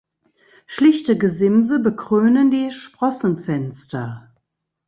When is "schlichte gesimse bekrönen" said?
0.65-2.49